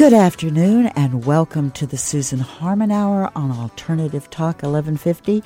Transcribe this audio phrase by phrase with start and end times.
[0.00, 5.42] Good afternoon and welcome to the Susan Harmon Hour on Alternative Talk 1150.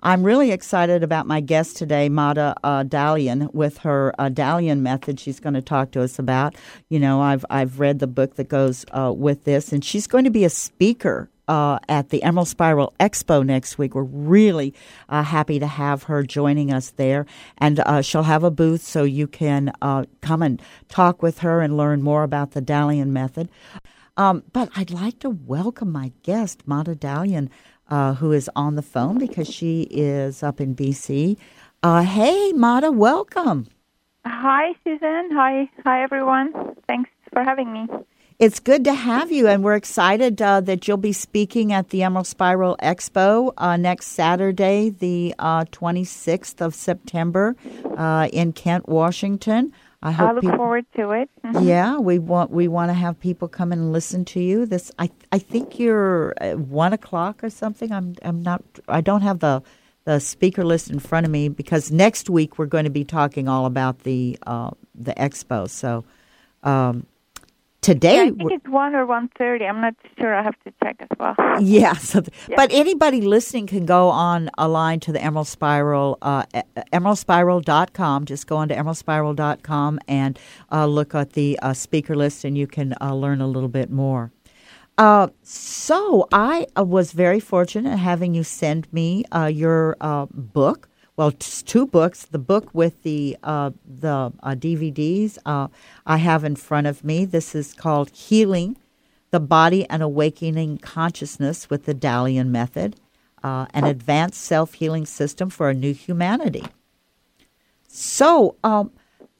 [0.00, 5.18] I'm really excited about my guest today, Mada uh, Dalian, with her uh, Dalian method.
[5.18, 6.54] She's going to talk to us about.
[6.88, 10.22] You know, I've I've read the book that goes uh, with this, and she's going
[10.22, 13.96] to be a speaker uh, at the Emerald Spiral Expo next week.
[13.96, 14.72] We're really
[15.08, 17.26] uh, happy to have her joining us there.
[17.58, 21.60] And uh, she'll have a booth so you can uh, come and talk with her
[21.60, 23.50] and learn more about the Dalian method.
[24.16, 27.48] Um, but I'd like to welcome my guest, Mada Dalian,
[27.88, 31.36] uh, who is on the phone because she is up in BC.
[31.82, 33.66] Uh, hey, Mada, welcome.
[34.24, 35.30] Hi, Susan.
[35.32, 36.76] Hi, hi, everyone.
[36.86, 37.88] Thanks for having me.
[38.40, 42.02] It's good to have you, and we're excited uh, that you'll be speaking at the
[42.02, 47.54] Emerald Spiral Expo uh, next Saturday, the uh, 26th of September,
[47.98, 49.74] uh, in Kent, Washington.
[50.02, 51.28] I hope I look people, forward to it.
[51.44, 51.68] Mm-hmm.
[51.68, 54.64] Yeah, we want we want to have people come and listen to you.
[54.64, 57.92] This I I think you're one o'clock or something.
[57.92, 58.64] I'm I'm not.
[58.88, 59.62] I don't have the
[60.04, 63.48] the speaker list in front of me because next week we're going to be talking
[63.48, 65.68] all about the uh, the expo.
[65.68, 66.06] So.
[66.62, 67.06] Um,
[67.80, 68.16] today.
[68.16, 69.64] Yeah, I think it's one or one thirty.
[69.64, 70.34] I'm not sure.
[70.34, 71.34] I have to check as well.
[71.60, 71.94] Yeah.
[71.94, 72.56] So, yeah.
[72.56, 76.44] but anybody listening can go on a line to the Emerald Spiral, uh,
[76.92, 78.24] emeraldspiral.com.
[78.24, 80.38] Just go on to emeraldspiral.com and
[80.72, 83.90] uh, look at the uh, speaker list, and you can uh, learn a little bit
[83.90, 84.32] more.
[85.00, 90.89] Uh, so I uh, was very fortunate having you send me uh, your uh, book
[91.20, 92.24] well, it's two books.
[92.24, 95.68] The book with the uh, the uh, DVDs uh,
[96.06, 97.26] I have in front of me.
[97.26, 98.78] This is called Healing
[99.30, 102.96] the Body and Awakening Consciousness with the Dalian Method,
[103.42, 106.64] uh, an advanced self healing system for a new humanity.
[107.86, 108.90] So, um,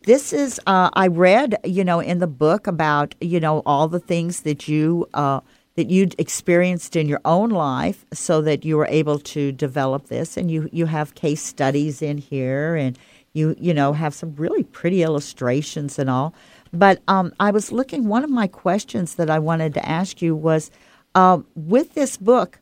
[0.03, 4.01] this is uh, I read, you know, in the book about you know all the
[4.01, 5.41] things that you uh,
[5.77, 10.37] that you'd experienced in your own life so that you were able to develop this.
[10.37, 12.99] And you you have case studies in here and
[13.33, 16.35] you you know have some really pretty illustrations and all.
[16.73, 20.37] But um, i was looking one of my questions that i wanted to ask you
[20.37, 20.71] was
[21.15, 22.61] uh, with this book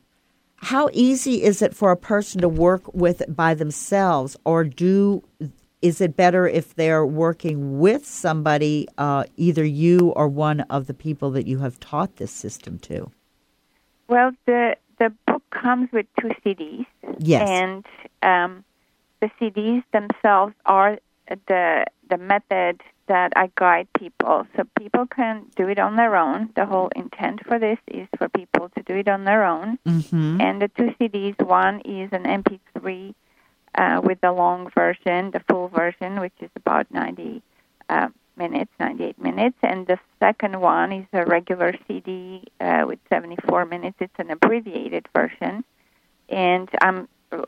[0.61, 5.23] how easy is it for a person to work with it by themselves or do
[5.81, 10.93] is it better if they're working with somebody, uh, either you or one of the
[10.93, 13.11] people that you have taught this system to?
[14.07, 16.85] Well, the the book comes with two CDs.
[17.19, 17.49] Yes.
[17.49, 17.85] And
[18.21, 18.65] um,
[19.21, 20.99] the CDs themselves are
[21.47, 26.49] the the method that I guide people, so people can do it on their own.
[26.55, 29.79] The whole intent for this is for people to do it on their own.
[29.87, 30.41] Mm-hmm.
[30.41, 33.15] And the two CDs, one is an MP3
[33.75, 37.41] uh, with the long version, the full version, which is about 90
[37.89, 38.07] uh,
[38.37, 43.97] minutes, 98 minutes, and the second one is a regular CD uh, with 74 minutes.
[43.99, 45.63] It's an abbreviated version,
[46.29, 47.07] and I'm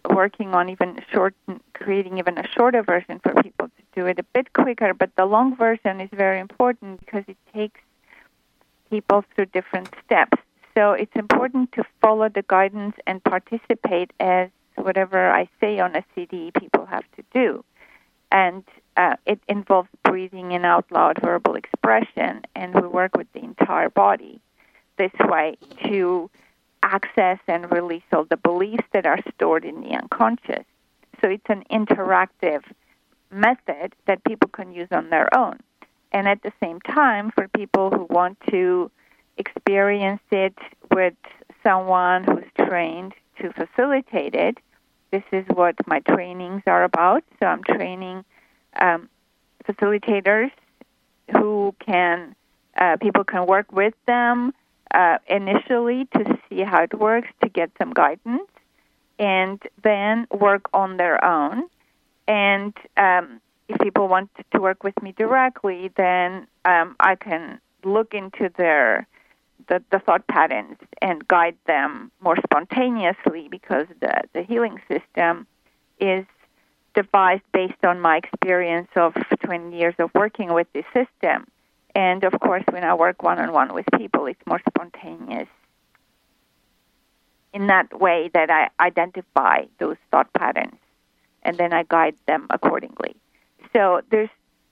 [0.09, 1.34] working on even short,
[1.74, 4.94] creating even a shorter version for people to do it a bit quicker.
[4.94, 7.80] But the long version is very important because it takes
[8.90, 10.38] people through different steps.
[10.78, 14.50] So it's important to follow the guidance and participate as
[14.81, 17.64] whatever I say on a CD, people have to do.
[18.31, 18.64] And
[18.97, 23.90] uh, it involves breathing and out loud verbal expression, and we work with the entire
[23.90, 24.41] body
[24.97, 26.30] this way to
[26.84, 30.66] access and release all the beliefs that are stored in the unconscious.
[31.22, 32.64] So it's an interactive
[33.31, 35.59] method that people can use on their own.
[36.12, 38.91] And at the same time, for people who want to
[39.38, 40.58] experience it
[40.91, 41.14] with
[41.64, 44.58] someone who's trained to facilitate it,
[45.11, 47.23] this is what my trainings are about.
[47.39, 48.23] So I'm training
[48.79, 49.09] um,
[49.66, 50.51] facilitators
[51.31, 52.35] who can
[52.77, 54.53] uh, people can work with them
[54.94, 58.49] uh, initially to see how it works to get some guidance,
[59.19, 61.63] and then work on their own.
[62.28, 68.13] And um, if people want to work with me directly, then um, I can look
[68.13, 69.07] into their
[69.72, 75.47] the, the thought patterns and guide them more spontaneously because the, the healing system
[75.97, 76.26] is
[76.94, 79.14] devised based on my experience of
[79.46, 81.47] 20 years of working with this system.
[81.96, 85.47] And of course, when I work one on one with people, it's more spontaneous
[87.53, 90.79] in that way that I identify those thought patterns
[91.44, 93.16] and then I guide them accordingly.
[93.72, 94.29] So there's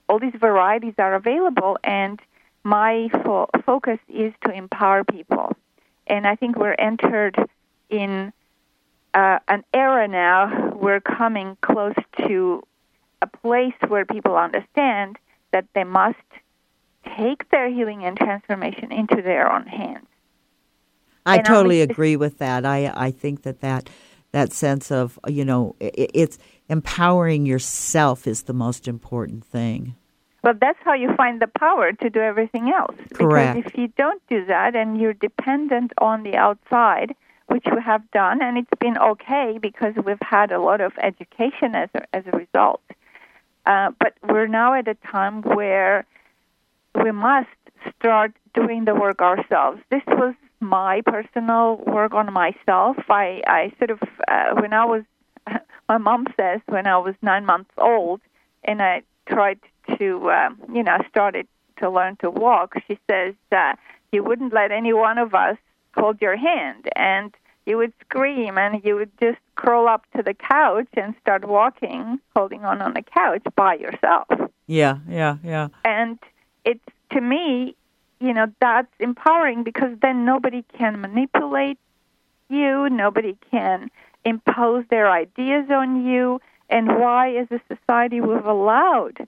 [0.09, 2.19] all these varieties are available and
[2.63, 5.55] my fo- focus is to empower people.
[6.07, 7.35] And I think we're entered
[7.89, 8.31] in
[9.13, 11.95] uh, an era now, we're coming close
[12.27, 12.61] to
[13.21, 15.17] a place where people understand
[15.51, 16.17] that they must
[17.17, 20.05] take their healing and transformation into their own hands.
[21.25, 22.65] I And totally I'm- agree with that.
[22.65, 23.89] I I think that that
[24.31, 26.37] that sense of you know i it's
[26.69, 29.95] empowering yourself is the most important thing.
[30.43, 32.95] Well, that's how you find the power to do everything else.
[33.13, 33.55] Correct.
[33.55, 37.15] Because if you don't do that and you're dependent on the outside,
[37.47, 41.75] which we have done, and it's been okay because we've had a lot of education
[41.75, 42.81] as a, as a result.
[43.65, 46.05] Uh, but we're now at a time where
[47.03, 47.49] we must
[47.97, 49.79] start doing the work ourselves.
[49.89, 52.97] This was my personal work on myself.
[53.09, 55.03] I, I sort of, uh, when I was,
[55.89, 58.21] my mom says, when I was nine months old,
[58.63, 59.67] and I tried to,
[60.29, 61.47] um, you know, started
[61.79, 63.73] to learn to walk, she says, uh,
[64.11, 65.57] you wouldn't let any one of us
[65.95, 66.89] hold your hand.
[66.95, 67.33] And
[67.65, 72.19] you would scream and you would just curl up to the couch and start walking,
[72.35, 74.27] holding on on the couch by yourself.
[74.67, 75.69] Yeah, yeah, yeah.
[75.85, 76.19] And
[76.65, 77.75] it's, to me,
[78.19, 81.77] you know, that's empowering because then nobody can manipulate
[82.49, 83.89] you, nobody can
[84.25, 86.41] impose their ideas on you.
[86.69, 89.27] And why, as a society, we've allowed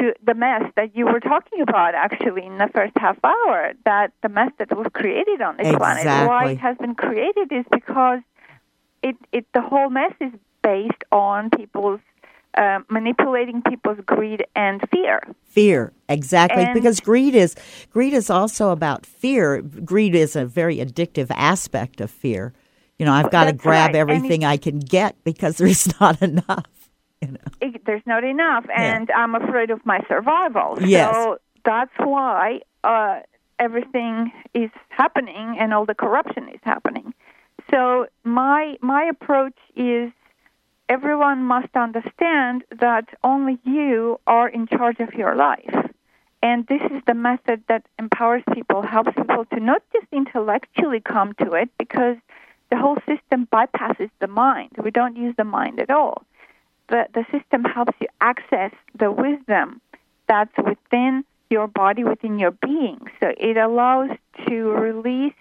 [0.00, 4.12] to the mess that you were talking about actually in the first half hour that
[4.22, 8.20] the mess that was created on this planet why it has been created is because
[9.02, 10.32] it it the whole mess is
[10.62, 12.00] based on people's
[12.58, 15.20] uh, manipulating people's greed and fear
[15.50, 17.56] Fear, exactly, And- because greed is
[17.90, 19.60] greed is also about fear.
[19.60, 22.52] Greed is a very addictive aspect of fear.
[22.98, 23.96] You know, I've got to grab right.
[23.96, 26.79] Everything I can get because there's not enough.
[27.26, 27.38] You know.
[27.60, 28.96] it, there's not enough, Yeah.
[28.96, 30.78] and I'm afraid of my survival.
[30.80, 31.14] Yes.
[31.14, 33.20] So that's why uh,
[33.58, 37.12] everything is happening and all the corruption is happening.
[37.70, 40.10] So my my approach is
[40.88, 45.76] everyone must understand that only you are in charge of your life.
[46.42, 51.34] And this is the method that empowers people, helps people to not just intellectually come
[51.34, 52.16] to it, because
[52.70, 54.70] the whole system bypasses the mind.
[54.82, 56.24] We don't use the mind at all
[56.90, 59.80] the, the system helps you access the wisdom
[60.28, 63.00] that's within your body, within your being.
[63.20, 64.10] So it allows
[64.46, 65.34] to release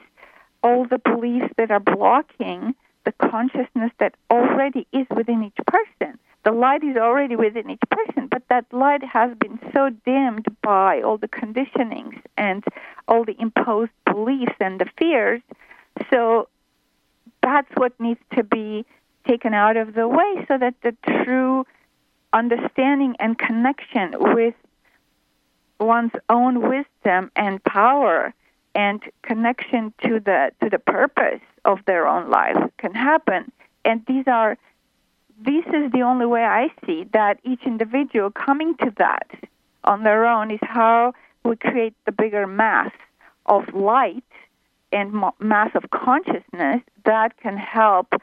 [0.63, 2.73] all the beliefs that are blocking
[3.05, 6.17] the consciousness that already is within each person.
[6.43, 11.01] The light is already within each person, but that light has been so dimmed by
[11.01, 12.63] all the conditionings and
[13.07, 15.41] all the imposed beliefs and the fears.
[16.09, 16.47] So
[17.43, 18.85] that's what needs to be
[19.29, 21.65] taken out of the way so that the true
[22.33, 24.55] understanding and connection with
[25.79, 28.33] one's own wisdom and power
[28.75, 33.51] and connection to the to the purpose of their own life can happen.
[33.85, 34.57] And these are
[35.39, 39.27] this is the only way I see that each individual coming to that
[39.83, 42.91] on their own is how we create the bigger mass
[43.45, 44.23] of light
[44.91, 48.13] and mass of consciousness that can help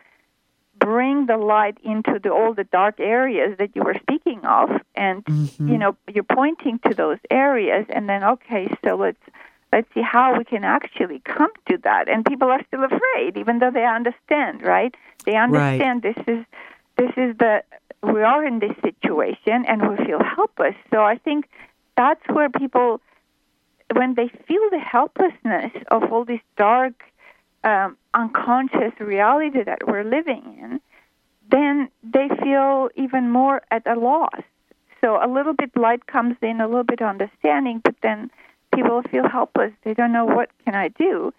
[0.87, 4.69] bring the light into the, all the dark areas that you were speaking of
[5.07, 5.69] and Mm-hmm.
[5.71, 9.25] you know you're pointing to those areas and then okay so let's
[9.73, 12.05] let's see how we can actually come to that.
[12.13, 14.95] And people are still afraid even though they understand right?
[15.27, 16.41] They understand this is
[17.01, 17.55] this is the
[18.15, 20.77] we are in this situation and we feel helpless.
[20.93, 21.41] So i think
[22.01, 22.89] that's where people
[23.99, 26.95] when they feel the helplessness of all this dark
[27.65, 30.81] um, unconscious reality that we're living in,
[31.51, 34.43] then they feel even more at a loss.
[35.01, 38.31] So a little bit light comes in, a little bit understanding, but then
[38.75, 39.73] people feel helpless.
[39.85, 41.33] They don't know what can I do.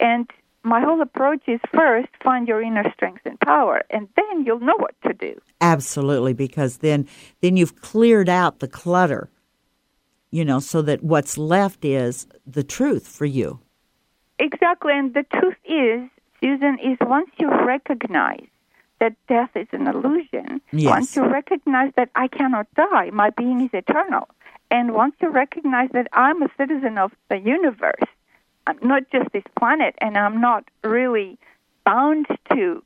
[0.00, 0.30] And
[0.64, 4.76] my whole approach is first find your inner strength and power, and then you'll know
[4.78, 5.38] what to do.
[5.60, 7.06] Absolutely, because then
[7.42, 9.30] then you've cleared out the clutter.
[10.30, 13.60] You know, so that what's left is the truth for you.
[14.38, 16.08] Exactly, and the truth is,
[16.40, 18.46] Susan, is once you recognize
[19.00, 20.90] that death is an illusion, Yes.
[20.90, 24.28] once you recognize that I cannot die, my being is eternal,
[24.70, 28.08] and once you recognize that I'm a citizen of the universe,
[28.66, 31.38] I'm not just this planet, and I'm not really
[31.84, 32.82] bound to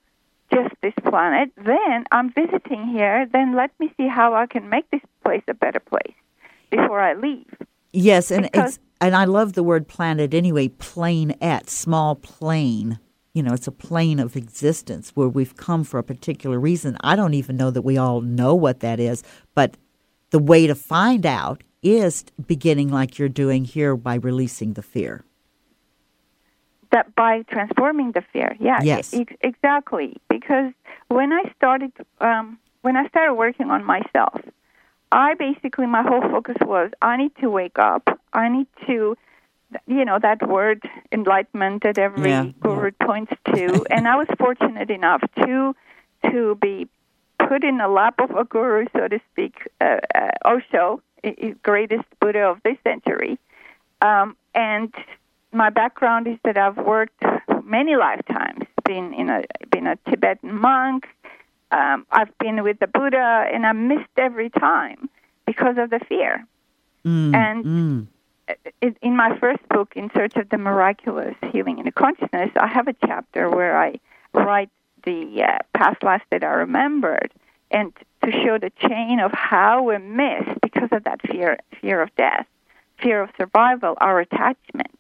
[0.52, 4.90] just this planet, then I'm visiting here, then let me see how I can make
[4.90, 6.14] this place a better place
[6.70, 7.54] before I leave.
[7.92, 10.68] Yes, and Because- it's and I love the word planet anyway.
[10.68, 12.98] plane at, small plane.
[13.34, 16.96] You know, it's a plane of existence where we've come for a particular reason.
[17.02, 19.22] I don't even know that we all know what that is,
[19.54, 19.76] but
[20.30, 25.24] the way to find out is beginning like you're doing here by releasing the fear.
[26.90, 29.12] that by transforming the fear yeah Yes.
[29.12, 30.72] e- exactly because
[31.08, 34.40] when i started um, when i started working on myself
[35.12, 38.17] I basically my whole focus was I need to wake up.
[38.32, 39.16] I need to
[39.86, 40.82] you know that word
[41.12, 43.84] enlightenment that every Yeah, guru points to.
[43.90, 45.74] And i was fortunate enough to
[46.30, 46.88] to be
[47.38, 51.02] put in the lap of a guru so to speak uh, uh, osho
[51.62, 53.38] greatest buddha of this century.
[54.00, 54.92] Um, and
[55.52, 57.22] my background is that i've worked
[57.64, 61.06] many lifetimes been in a been a tibetan monk.
[61.70, 65.10] Um, i've been with the buddha and i missed every time
[65.46, 66.46] because of the fear.
[67.04, 68.06] Mm, And- mm.
[68.80, 72.88] In my first book, In Search of the Miraculous Healing in the Consciousness, I have
[72.88, 74.00] a chapter where I
[74.32, 74.70] write
[75.04, 77.32] the uh, past lives that I remembered
[77.70, 77.92] and
[78.24, 82.46] to show the chain of how we miss because of that fear fear of death,
[83.00, 84.90] fear of survival, our attachment.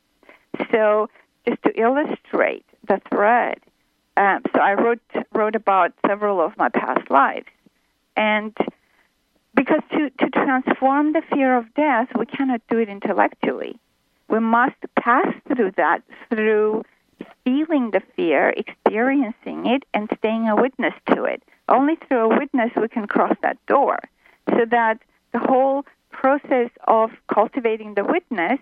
[0.70, 1.08] So
[1.46, 3.58] just to illustrate the thread,
[4.16, 5.00] um, so I wrote
[5.32, 7.46] wrote about several of my past lives,
[8.16, 8.56] and
[9.58, 13.76] because to, to transform the fear of death, we cannot do it intellectually.
[14.28, 16.84] We must pass through that through
[17.44, 21.42] feeling the fear, experiencing it, and staying a witness to it.
[21.68, 23.98] Only through a witness we can cross that door.
[24.50, 24.98] So that
[25.32, 28.60] the whole process of cultivating the witness,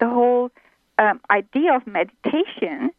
[0.00, 0.50] the whole
[0.98, 2.90] um, idea of meditation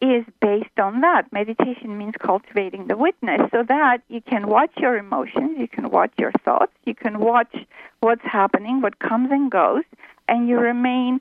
[0.00, 1.32] is based on that.
[1.32, 6.12] Meditation means cultivating the witness so that you can watch your emotions, you can watch
[6.18, 7.54] your thoughts, you can watch
[8.00, 9.84] what's happening, what comes and goes,
[10.28, 11.20] and you remain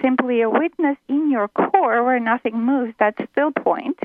[0.00, 3.98] simply a witness in your core where nothing moves, that still point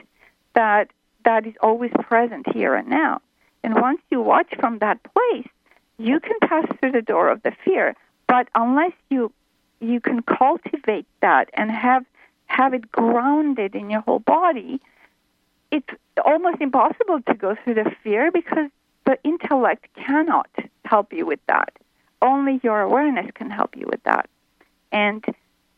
[0.54, 0.90] that
[1.24, 3.22] that is always present here and now.
[3.64, 5.48] And once you watch from that place,
[5.98, 7.96] you can pass through the door of the fear.
[8.28, 9.32] But unless you
[9.80, 12.04] you can cultivate that and have
[12.48, 14.82] have it grounded in your whole body,
[15.72, 15.89] it's
[16.25, 18.70] almost impossible to go through the fear because
[19.06, 20.50] the intellect cannot
[20.86, 21.72] help you with that.
[22.22, 24.30] Only your awareness can help you with that.
[24.92, 25.24] And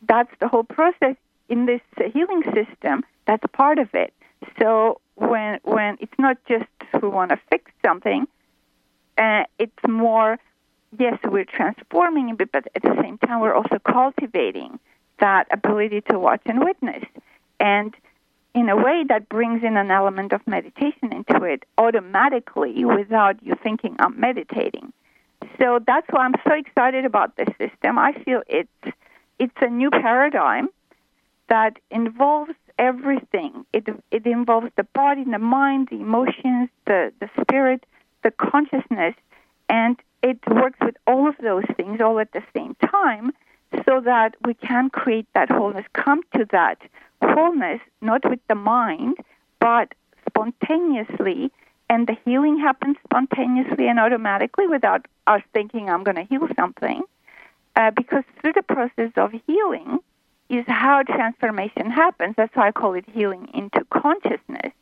[0.08, 1.16] that's the whole process
[1.48, 1.80] in this
[2.12, 3.04] healing system.
[3.26, 4.14] That's part of it.
[4.58, 6.64] So when when it's not just
[7.02, 8.26] we want to fix something,
[9.18, 10.38] uh, it's more
[10.98, 14.78] yes we're transforming it, but at the same time we're also cultivating
[15.20, 17.04] that ability to watch and witness.
[17.58, 17.94] And
[18.54, 23.54] in a way, that brings in an element of meditation into it automatically without you
[23.62, 24.92] thinking I'm meditating.
[25.58, 27.98] So that's why I'm so excited about this system.
[27.98, 28.96] I feel it's
[29.38, 30.68] it's a new paradigm
[31.48, 33.64] that involves everything.
[33.72, 37.84] It it involves the body, the mind, the emotions, the the spirit,
[38.22, 39.14] the consciousness,
[39.68, 43.32] and it works with all of those things all at the same time
[43.86, 46.78] so that we can create that wholeness, come to that
[47.22, 49.16] wholeness, not with the mind,
[49.60, 49.94] but
[50.28, 51.50] spontaneously.
[51.88, 57.02] And the healing happens spontaneously and automatically without us thinking, I'm going to heal something.
[57.76, 59.98] Uh, because through the process of healing
[60.48, 62.34] is how transformation happens.
[62.36, 64.72] That's why I call it healing into consciousness.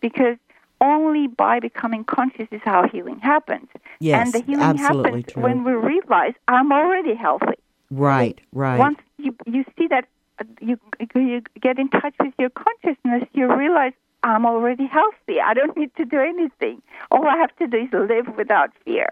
[0.00, 0.36] Because
[0.80, 3.68] only by becoming conscious is how healing happens.
[4.00, 5.42] Yes, and the healing happens true.
[5.42, 7.58] when we realize I'm already healthy.
[7.90, 8.78] Right, right.
[8.78, 10.04] Once you you see that
[10.40, 10.78] uh, you
[11.14, 13.92] you get in touch with your consciousness, you realize
[14.22, 15.40] I'm already healthy.
[15.40, 16.82] I don't need to do anything.
[17.10, 19.08] All I have to do is live without fear.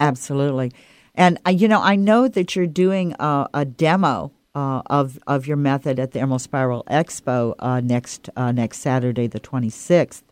[0.00, 0.72] Absolutely.
[1.14, 5.46] And uh, you know, I know that you're doing uh, a demo uh, of of
[5.46, 10.22] your method at the Emerald Spiral Expo uh, next uh, next Saturday, the 26th.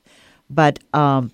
[0.50, 1.30] But um,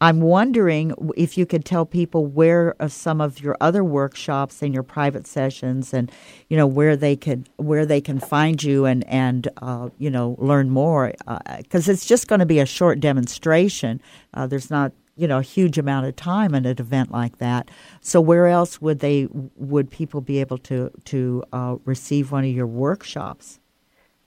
[0.00, 4.72] I'm wondering if you could tell people where uh, some of your other workshops and
[4.72, 6.12] your private sessions, and
[6.48, 10.36] you know where they could where they can find you and and uh, you know
[10.38, 11.12] learn more
[11.56, 14.00] because it's just going to be a short demonstration.
[14.34, 17.68] Uh, there's not you know a huge amount of time in an event like that.
[18.00, 19.26] So where else would they
[19.56, 23.58] would people be able to to uh, receive one of your workshops?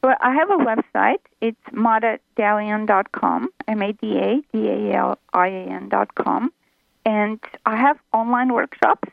[0.04, 1.20] Well, I have a website.
[1.42, 6.52] It's madadalian.com, M-A-D-A-D-A-L-I-A-N dot com.
[7.06, 9.10] And I have online workshops.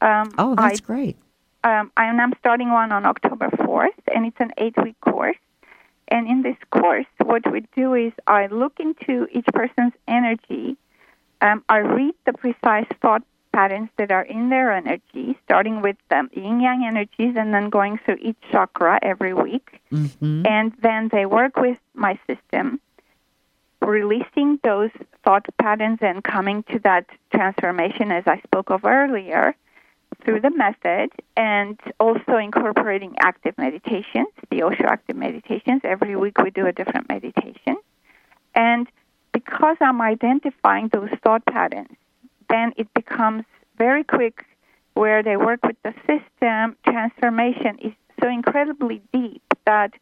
[0.00, 1.16] Um, Oh, I that's great.
[1.64, 5.36] um, and I'm starting one on October 4th, and it's an eight week course.
[6.08, 10.76] And in this course, what we do is I look into each person's energy.
[11.40, 16.28] Um, I read the precise thought patterns that are in their energy, starting with the
[16.32, 19.80] yin yang energies and then going through each chakra every week.
[19.90, 22.80] hmm And then they work with my system,
[23.80, 24.90] releasing those
[25.24, 29.54] thought patterns and coming to that transformation as I spoke of earlier
[30.24, 35.80] through the method and also incorporating active meditations, the Osho active meditations.
[35.84, 37.76] Every week we do a different meditation.
[38.54, 38.86] And
[39.32, 41.96] because I'm identifying those thought patterns,
[42.50, 43.44] then it becomes
[43.78, 44.44] very quick
[44.94, 49.92] where they work with the system, transformation is so incredibly deep that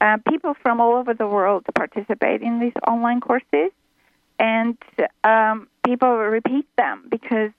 [0.00, 3.70] uh, people from all over the world participate in these online courses,
[4.38, 4.76] and
[5.24, 7.50] um, people repeat them because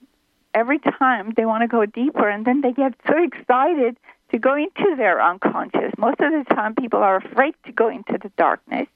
[0.54, 3.96] every time they want to go deeper, and then they get so excited
[4.30, 5.92] to go into their unconscious.
[5.96, 8.86] Most of the time, people are afraid to go into the darkness,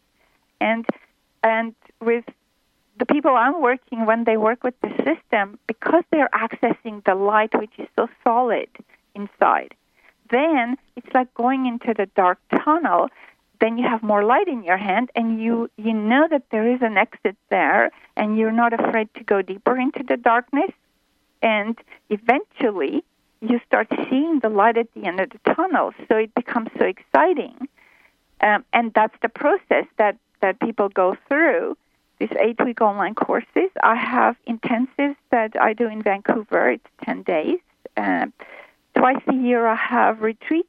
[0.60, 0.86] and
[1.42, 2.24] and with
[3.02, 7.52] the people I'm working when they work with the system, because they're accessing the light,
[7.58, 8.68] which is so solid
[9.16, 9.74] inside,
[10.30, 13.08] then it's like going into the dark tunnel.
[13.60, 16.80] Then you have more light in your hand, and you you know that there is
[16.80, 20.70] an exit there, and you're not afraid to go deeper into the darkness.
[21.42, 21.76] And
[22.08, 23.02] eventually,
[23.40, 25.92] you start seeing the light at the end of the tunnel.
[26.08, 27.56] So it becomes so exciting,
[28.40, 31.76] um, and that's the process that that people go through
[32.22, 33.70] these eight week online courses.
[33.82, 36.70] I have intensives that I do in Vancouver.
[36.70, 37.58] It's 10 days.
[37.96, 38.26] Uh,
[38.96, 40.68] twice a year, I have retreats.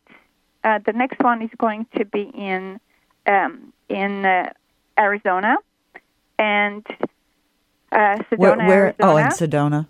[0.64, 2.80] Uh, the next one is going to be in
[3.26, 4.50] um, in uh,
[4.98, 5.56] Arizona
[6.40, 6.86] and
[7.92, 9.12] uh, Sedona, where, where, Arizona.
[9.14, 9.88] Oh, in Sedona.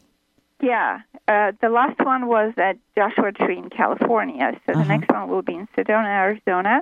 [0.62, 4.60] Yeah, uh, the last one was at Joshua Tree in California.
[4.65, 4.82] So Uh-huh.
[4.84, 6.82] the next one will be in Sedona, Arizona.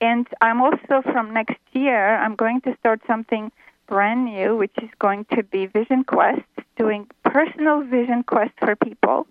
[0.00, 3.50] And I'm also from next year, I'm going to start something
[3.86, 6.42] brand new, which is going to be Vision Quest,
[6.76, 9.26] doing personal vision quest for people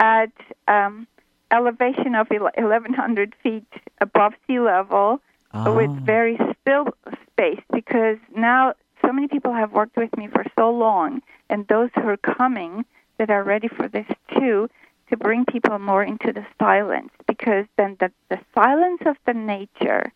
[0.00, 0.32] at
[0.68, 1.06] um,
[1.50, 3.66] elevation of 1,100 feet
[4.00, 5.20] above sea level
[5.66, 5.98] with Oh.
[6.04, 6.88] very still
[7.30, 11.90] space because now so many people have worked with me for so long, and those
[11.94, 12.84] who are coming
[13.18, 14.68] that are ready for this too,
[15.10, 20.12] to bring people more into the silence because then the, the silence of the nature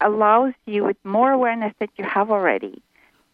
[0.00, 2.82] allows you with more awareness that you have already.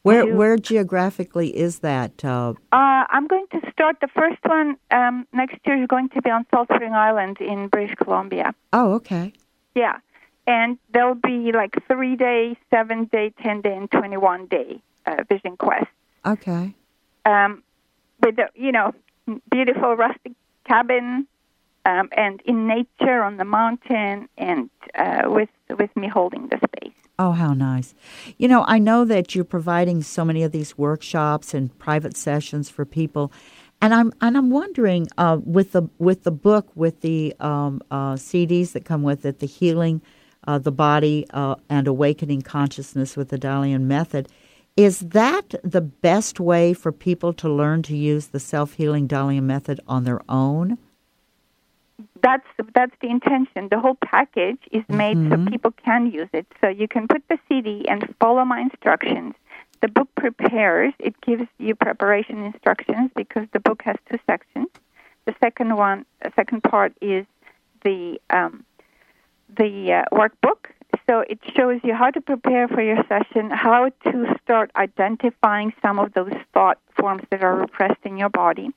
[0.02, 2.25] Where where geographically is that?
[2.25, 6.23] Uh, Uh, I'm going to start the first one um, next year is going to
[6.23, 8.55] be on Salt Spring Island in British Columbia.
[8.73, 9.33] oh, okay.
[9.75, 9.99] Yeah.
[10.47, 15.57] And there'll be like three day, seven day, 10 day, and 21 day uh, vision
[15.59, 15.87] quest.
[16.25, 16.75] Okay.
[17.27, 17.62] Um,
[18.23, 18.94] with, the, you know,
[19.51, 20.33] beautiful rustic
[20.64, 21.27] cabin
[21.85, 26.94] um, and in nature on the mountain and uh, with, with me holding the space.
[27.20, 27.94] Oh, how nice.
[28.37, 32.70] You know, I know that you're providing so many of these workshops and private sessions
[32.70, 33.33] for people.
[33.83, 38.14] And I'm and I'm wondering uh, with the with the book with the um, uh,
[38.14, 40.00] CDs that come with it, the healing,
[40.46, 44.28] uh, the body uh, and awakening consciousness with the Dalian method,
[44.76, 49.42] is that the best way for people to learn to use the self healing Dalian
[49.44, 50.78] method on their own?
[52.23, 53.69] That's that's the intention.
[53.71, 55.45] The whole package is made Mm-hmm.
[55.45, 56.47] so people can use it.
[56.61, 59.35] So you can put the CD and follow my instructions.
[59.81, 60.93] The book prepares.
[60.99, 64.69] It gives you preparation instructions because the book has two sections.
[65.27, 67.27] The second one, the second part is
[67.85, 68.65] the um,
[69.57, 70.71] the uh, workbook.
[71.09, 75.99] So it shows you how to prepare for your session, how to start identifying some
[75.99, 78.71] of those thought forms that are repressed in your body,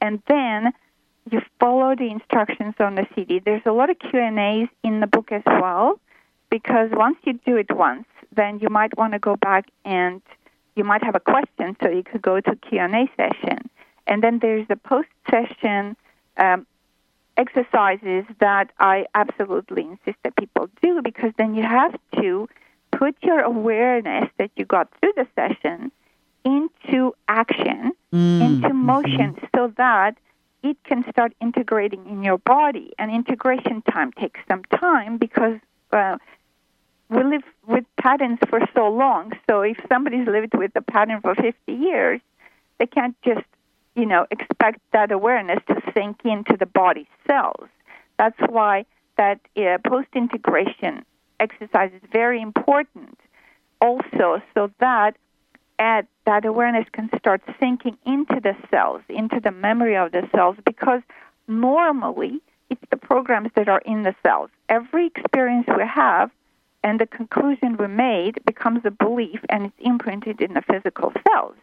[0.00, 0.72] and then
[1.30, 3.38] you follow the instructions on the CD.
[3.38, 6.00] There's a lot of Q and A's in the book as well,
[6.50, 10.20] because once you do it once, then you might want to go back and
[10.74, 13.70] you might have a question, so you could go to Q and A session,
[14.06, 15.96] and then there's the post session
[16.38, 16.66] um,
[17.36, 22.48] exercises that I absolutely insist that people do because then you have to
[22.90, 25.92] put your awareness that you got through the session
[26.44, 27.92] into action,
[28.42, 30.16] into motion, so that
[30.62, 32.92] it can start integrating in your body.
[32.98, 35.58] And integration time takes some time because
[35.92, 36.18] uh,
[37.08, 39.32] we live with patterns for so long.
[39.48, 42.20] So if somebody's lived with a pattern for 50 years,
[42.78, 43.46] they can't just,
[43.94, 47.68] you know, expect that awareness to sink into the body cells.
[48.18, 51.04] That's why that uh, post-integration
[51.40, 53.18] exercise is very important
[53.80, 55.16] also so that
[55.78, 60.56] at that awareness can start sinking into the cells, into the memory of the cells,
[60.64, 61.02] because
[61.48, 64.50] normally it's the programs that are in the cells.
[64.68, 66.30] Every experience we have
[66.84, 71.54] and the conclusion we made becomes a belief and it's imprinted in the physical cells.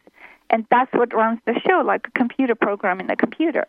[0.50, 3.68] And that's what runs the show, like a computer program in the computer.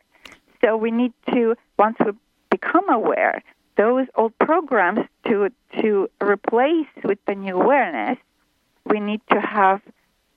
[0.62, 2.12] So we need to, once we
[2.50, 3.42] become aware,
[3.76, 5.50] those old programs to
[5.80, 8.18] to replace with the new awareness,
[8.84, 9.80] we need to have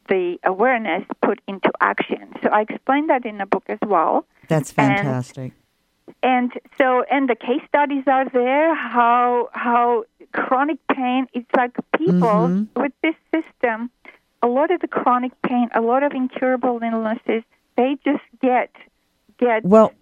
[0.10, 2.34] the awareness put into action.
[2.42, 4.26] So I explained that in the book as well.
[4.48, 5.54] That's fantastic.
[6.22, 8.76] And so, and the case studies are there.
[8.76, 11.28] How how chronic pain.
[11.34, 12.68] It's like people Mhm.
[12.76, 13.89] with this system.
[14.42, 17.44] A lot of the chronic pain, a lot of incurable illnesses,
[17.78, 18.72] they just get
[19.38, 19.94] get Well,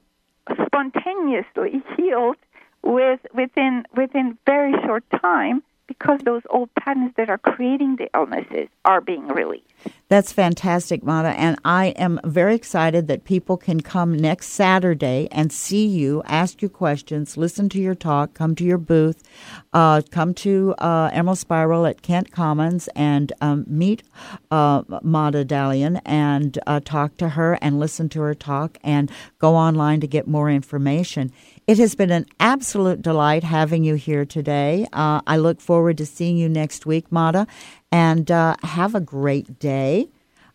[0.65, 2.37] spontaneously healed
[2.83, 5.61] with within within very short time
[5.97, 9.65] because those old patterns that are creating the illnesses are being released.
[10.11, 11.29] That's fantastic, Mada.
[11.29, 16.61] And I am very excited that people can come next Saturday and see you, ask
[16.61, 19.23] you questions, listen to your talk, come to your booth,
[19.71, 24.03] uh, come to uh, Emerald Spiral at Kent Commons and um, meet
[24.51, 29.55] uh, Mada Dalian and uh, talk to her and listen to her talk and go
[29.55, 31.31] online to get more information.
[31.67, 34.87] It has been an absolute delight having you here today.
[34.91, 37.47] Uh, I look forward to seeing you next week, Mada,
[37.91, 40.09] and uh, have a great day.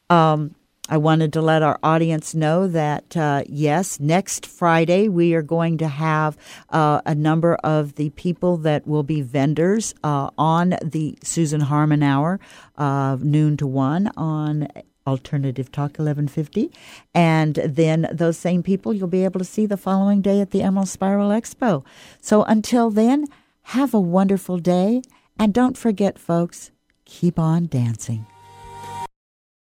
[0.08, 0.54] Um,
[0.88, 5.78] I wanted to let our audience know that, uh, yes, next Friday we are going
[5.78, 6.36] to have
[6.70, 12.04] uh, a number of the people that will be vendors uh, on the Susan Harmon
[12.04, 12.38] Hour,
[12.78, 14.68] uh, noon to 1 on
[15.08, 16.70] Alternative Talk 1150.
[17.12, 20.62] And then those same people you'll be able to see the following day at the
[20.62, 21.84] Emerald Spiral Expo.
[22.20, 23.26] So until then,
[23.62, 25.02] have a wonderful day.
[25.36, 26.70] And don't forget, folks,
[27.06, 28.26] keep on dancing.